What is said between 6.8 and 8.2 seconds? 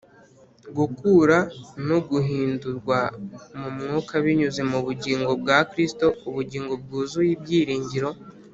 Bwuzuye Ibyiringiro,